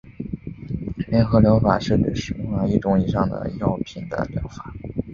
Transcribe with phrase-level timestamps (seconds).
[1.09, 4.73] 联合疗法是指使用了一种以上的药品的疗法。